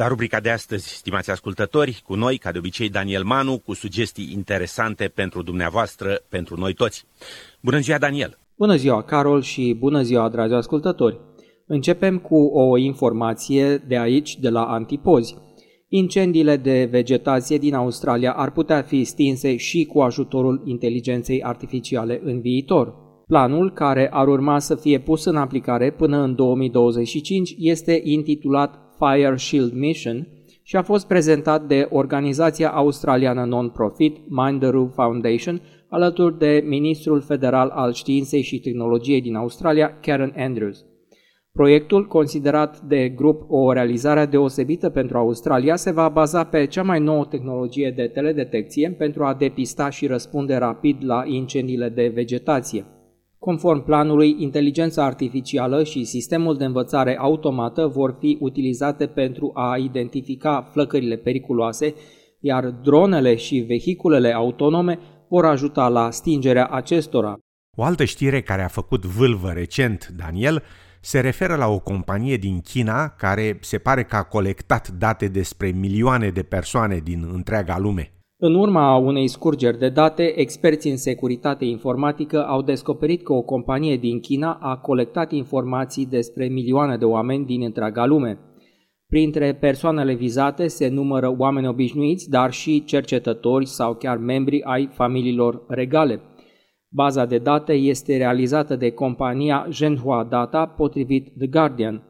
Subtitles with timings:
[0.00, 4.32] La rubrica de astăzi, stimați ascultători, cu noi, ca de obicei, Daniel Manu, cu sugestii
[4.32, 7.04] interesante pentru dumneavoastră, pentru noi toți.
[7.60, 8.38] Bună ziua, Daniel!
[8.56, 11.20] Bună ziua, Carol, și bună ziua, dragi ascultători!
[11.66, 15.36] Începem cu o informație de aici, de la Antipozi.
[15.88, 22.40] Incendiile de vegetație din Australia ar putea fi stinse și cu ajutorul inteligenței artificiale în
[22.40, 22.94] viitor.
[23.26, 29.36] Planul, care ar urma să fie pus în aplicare până în 2025, este intitulat Fire
[29.36, 30.28] Shield Mission
[30.62, 37.92] și a fost prezentat de organizația australiană non-profit Minderoo Foundation alături de ministrul federal al
[37.92, 40.84] științei și tehnologiei din Australia, Karen Andrews.
[41.52, 47.00] Proiectul, considerat de grup o realizare deosebită pentru Australia, se va baza pe cea mai
[47.00, 52.84] nouă tehnologie de teledetecție pentru a depista și răspunde rapid la incendiile de vegetație.
[53.40, 60.68] Conform planului, inteligența artificială și sistemul de învățare automată vor fi utilizate pentru a identifica
[60.72, 61.94] flăcările periculoase,
[62.40, 67.38] iar dronele și vehiculele autonome vor ajuta la stingerea acestora.
[67.76, 70.62] O altă știre care a făcut vâlvă recent, Daniel,
[71.00, 75.70] se referă la o companie din China care se pare că a colectat date despre
[75.70, 78.19] milioane de persoane din întreaga lume.
[78.42, 83.96] În urma unei scurgeri de date, experții în securitate informatică au descoperit că o companie
[83.96, 88.38] din China a colectat informații despre milioane de oameni din întreaga lume.
[89.06, 95.64] Printre persoanele vizate se numără oameni obișnuiți, dar și cercetători sau chiar membri ai familiilor
[95.68, 96.20] regale.
[96.88, 102.02] Baza de date este realizată de compania Zhenhua Data, potrivit The Guardian–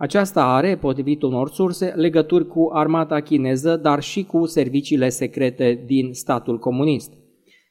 [0.00, 6.12] aceasta are, potrivit unor surse, legături cu armata chineză, dar și cu serviciile secrete din
[6.12, 7.12] statul comunist.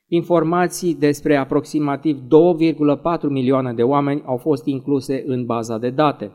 [0.08, 6.32] Informații despre aproximativ 2,4 milioane de oameni au fost incluse în baza de date.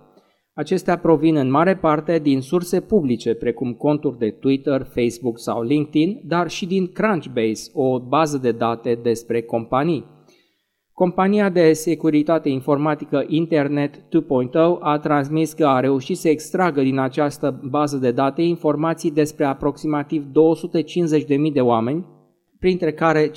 [0.54, 6.20] Acestea provin în mare parte din surse publice, precum conturi de Twitter, Facebook sau LinkedIn,
[6.24, 10.04] dar și din Crunchbase, o bază de date despre companii.
[11.02, 14.00] Compania de securitate informatică Internet 2.0
[14.80, 20.24] a transmis că a reușit să extragă din această bază de date informații despre aproximativ
[20.26, 22.06] 250.000 de oameni,
[22.58, 23.32] printre care 52.000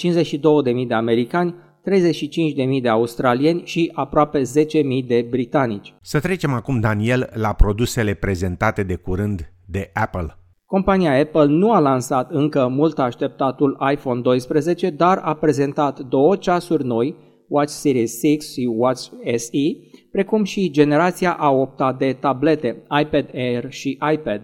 [0.88, 5.94] de americani, 35.000 de australieni și aproape 10.000 de britanici.
[6.02, 10.38] Să trecem acum, Daniel, la produsele prezentate de curând de Apple.
[10.66, 16.86] Compania Apple nu a lansat încă mult așteptatul iPhone 12, dar a prezentat două ceasuri
[16.86, 19.02] noi Watch Series 6 și Watch
[19.36, 19.76] SE,
[20.12, 24.42] precum și generația a 8 de tablete iPad Air și iPad.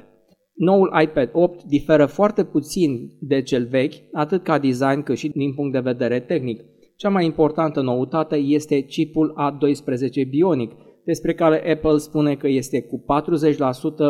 [0.54, 5.54] Noul iPad 8 diferă foarte puțin de cel vechi, atât ca design cât și din
[5.54, 6.62] punct de vedere tehnic.
[6.96, 10.72] Cea mai importantă noutate este chipul A12 Bionic,
[11.06, 13.04] despre care Apple spune că este cu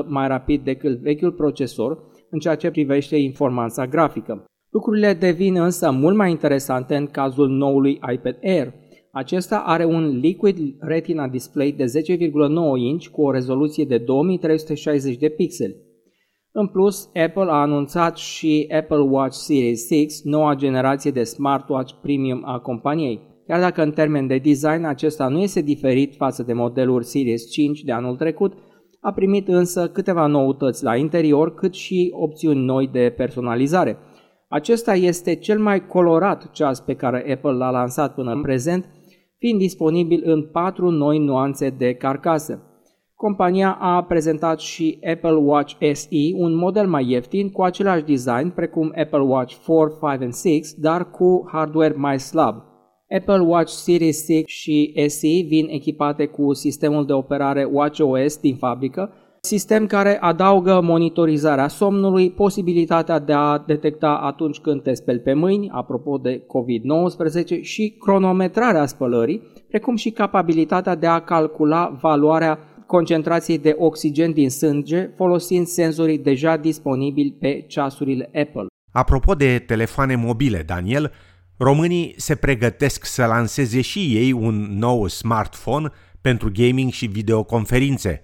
[0.05, 4.45] 40% mai rapid decât vechiul procesor în ceea ce privește informanța grafică.
[4.71, 8.73] Lucrurile devin însă mult mai interesante în cazul noului iPad Air.
[9.13, 11.89] Acesta are un Liquid Retina display de 10,9
[12.77, 15.75] inch cu o rezoluție de 2360 de pixeli.
[16.51, 22.41] În plus, Apple a anunțat și Apple Watch Series 6, noua generație de smartwatch premium
[22.45, 23.21] a companiei.
[23.47, 27.81] Chiar dacă în termen de design acesta nu este diferit față de modelul Series 5
[27.81, 28.53] de anul trecut,
[28.99, 33.97] a primit însă câteva noutăți la interior, cât și opțiuni noi de personalizare.
[34.47, 38.85] Acesta este cel mai colorat ceas pe care Apple l-a lansat până în prezent,
[39.41, 42.61] fiind disponibil în patru noi nuanțe de carcasă.
[43.15, 48.93] Compania a prezentat și Apple Watch SE, un model mai ieftin cu același design precum
[48.95, 52.55] Apple Watch 4, 5 and 6, dar cu hardware mai slab.
[53.09, 59.13] Apple Watch Series 6 și SE vin echipate cu sistemul de operare WatchOS din fabrică,
[59.47, 65.69] sistem care adaugă monitorizarea somnului, posibilitatea de a detecta atunci când te speli pe mâini,
[65.69, 73.75] apropo de COVID-19, și cronometrarea spălării, precum și capabilitatea de a calcula valoarea concentrației de
[73.77, 78.65] oxigen din sânge folosind senzorii deja disponibili pe ceasurile Apple.
[78.91, 81.11] Apropo de telefoane mobile, Daniel,
[81.57, 85.89] românii se pregătesc să lanseze și ei un nou smartphone
[86.21, 88.21] pentru gaming și videoconferințe,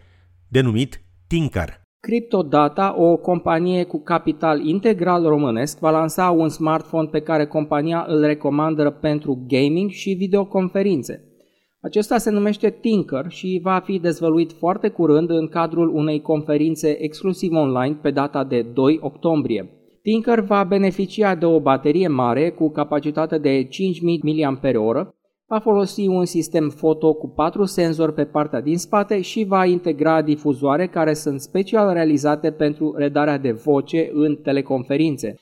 [0.47, 1.81] denumit Tinker.
[1.99, 8.21] CryptoData, o companie cu capital integral românesc, va lansa un smartphone pe care compania îl
[8.21, 11.23] recomandă pentru gaming și videoconferințe.
[11.81, 17.51] Acesta se numește Tinker și va fi dezvăluit foarte curând în cadrul unei conferințe exclusiv
[17.51, 19.69] online pe data de 2 octombrie.
[20.01, 24.57] Tinker va beneficia de o baterie mare cu capacitate de 5000 mAh
[25.49, 30.21] Va folosi un sistem foto cu patru senzori pe partea din spate și va integra
[30.21, 35.35] difuzoare care sunt special realizate pentru redarea de voce în teleconferințe.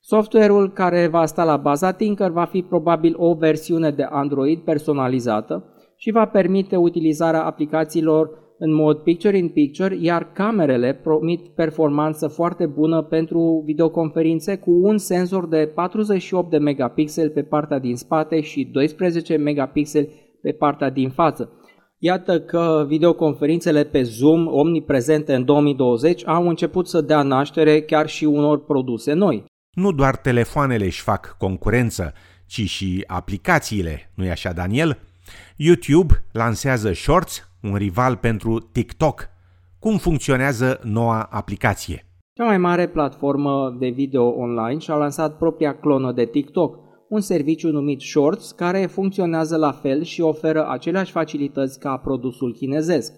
[0.00, 5.64] Software-ul care va sta la baza Tinker va fi probabil o versiune de Android personalizată
[5.96, 13.62] și va permite utilizarea aplicațiilor în mod picture-in-picture, iar camerele promit performanță foarte bună pentru
[13.66, 20.08] videoconferințe cu un senzor de 48 de megapixeli pe partea din spate și 12 megapixeli
[20.42, 21.50] pe partea din față.
[21.98, 28.24] Iată că videoconferințele pe Zoom, omniprezente în 2020, au început să dea naștere chiar și
[28.24, 29.44] unor produse noi.
[29.70, 32.12] Nu doar telefoanele își fac concurență,
[32.46, 34.98] ci și aplicațiile, nu-i așa, Daniel?
[35.56, 39.28] YouTube lansează Shorts, un rival pentru TikTok.
[39.78, 42.06] Cum funcționează noua aplicație?
[42.32, 46.78] Cea mai mare platformă de video online și-a lansat propria clonă de TikTok,
[47.08, 53.12] un serviciu numit Shorts, care funcționează la fel și oferă aceleași facilități ca produsul chinezesc.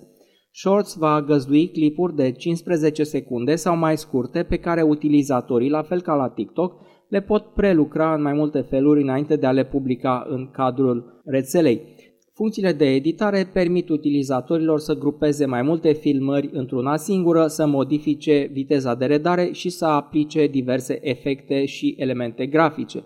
[0.51, 6.01] Shorts va găzdui clipuri de 15 secunde sau mai scurte pe care utilizatorii, la fel
[6.01, 6.75] ca la TikTok,
[7.09, 11.95] le pot prelucra în mai multe feluri înainte de a le publica în cadrul rețelei.
[12.37, 18.95] Funcțiile de editare permit utilizatorilor să grupeze mai multe filmări într-una singură, să modifice viteza
[18.95, 23.05] de redare și să aplice diverse efecte și elemente grafice.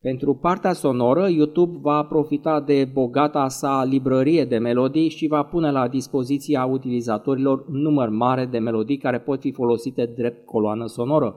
[0.00, 5.70] Pentru partea sonoră, YouTube va profita de bogata sa librărie de melodii și va pune
[5.70, 11.36] la dispoziția utilizatorilor un număr mare de melodii care pot fi folosite drept coloană sonoră.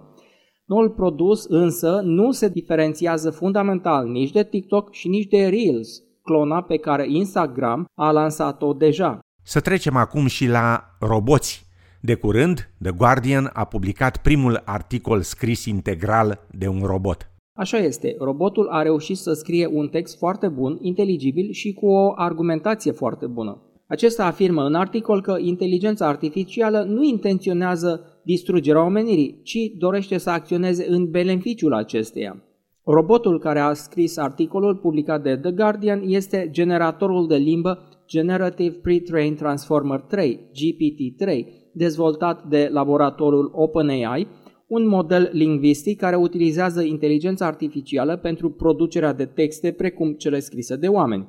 [0.66, 6.62] Noul produs însă nu se diferențiază fundamental nici de TikTok și nici de Reels, clona
[6.62, 9.20] pe care Instagram a lansat-o deja.
[9.44, 11.66] Să trecem acum și la roboți.
[12.02, 17.28] De curând, The Guardian a publicat primul articol scris integral de un robot.
[17.56, 22.14] Așa este, robotul a reușit să scrie un text foarte bun, inteligibil și cu o
[22.16, 23.62] argumentație foarte bună.
[23.88, 30.86] Acesta afirmă în articol că inteligența artificială nu intenționează distrugerea omenirii, ci dorește să acționeze
[30.90, 32.44] în beneficiul acesteia.
[32.86, 39.38] Robotul care a scris articolul publicat de The Guardian este generatorul de limbă Generative Pre-trained
[39.38, 44.28] Transformer 3, GPT-3, dezvoltat de laboratorul OpenAI,
[44.68, 50.88] un model lingvistic care utilizează inteligența artificială pentru producerea de texte precum cele scrise de
[50.88, 51.28] oameni.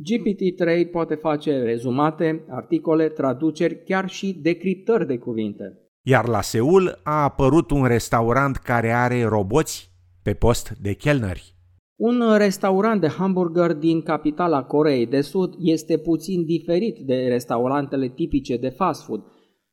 [0.00, 5.78] GPT-3 poate face rezumate, articole, traduceri, chiar și decriptări de cuvinte.
[6.02, 9.93] Iar la Seul a apărut un restaurant care are roboți
[10.24, 11.54] pe post de chelneri.
[11.96, 18.56] Un restaurant de hamburger din capitala Coreei de Sud este puțin diferit de restaurantele tipice
[18.56, 19.24] de fast food,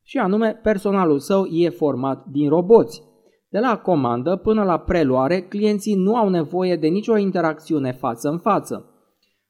[0.03, 3.03] și anume personalul său e format din roboți.
[3.49, 8.37] De la comandă până la preluare, clienții nu au nevoie de nicio interacțiune față în
[8.37, 8.85] față.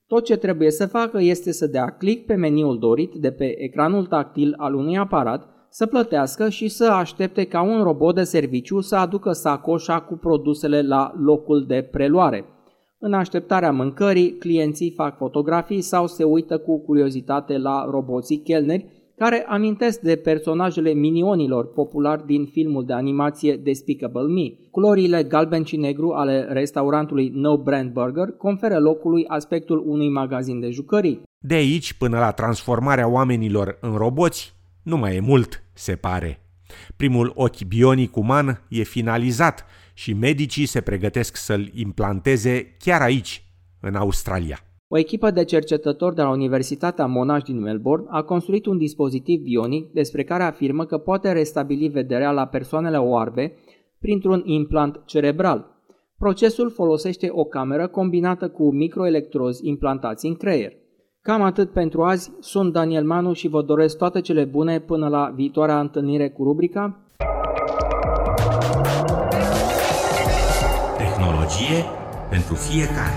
[0.07, 4.05] Tot ce trebuie să facă este să dea click pe meniul dorit de pe ecranul
[4.05, 8.95] tactil al unui aparat să plătească și să aștepte ca un robot de serviciu să
[8.95, 12.45] aducă sacoșa cu produsele la locul de preluare.
[12.99, 19.45] În așteptarea mâncării, clienții fac fotografii sau se uită cu curiozitate la roboții chelneri, care
[19.47, 24.69] amintesc de personajele minionilor populari din filmul de animație Despicable Me.
[24.71, 30.69] Culorile galben și negru ale restaurantului No Brand Burger conferă locului aspectul unui magazin de
[30.69, 31.21] jucării.
[31.39, 34.53] De aici până la transformarea oamenilor în roboți,
[34.83, 36.39] nu mai e mult, se pare.
[36.95, 43.43] Primul ochi bionic uman e finalizat și medicii se pregătesc să-l implanteze chiar aici,
[43.79, 44.59] în Australia.
[44.87, 49.91] O echipă de cercetători de la Universitatea Monash din Melbourne a construit un dispozitiv bionic
[49.91, 53.53] despre care afirmă că poate restabili vederea la persoanele oarbe
[53.99, 55.81] printr-un implant cerebral.
[56.17, 60.73] Procesul folosește o cameră combinată cu microelectrozi implantați în creier.
[61.23, 65.31] Cam atât pentru azi, sunt Daniel Manu și vă doresc toate cele bune până la
[65.35, 66.99] viitoarea întâlnire cu rubrica
[70.97, 71.85] Tehnologie
[72.29, 73.13] pentru fiecare.